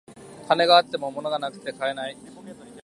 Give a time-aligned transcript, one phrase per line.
[0.47, 2.17] 金があっても物がなくて買えない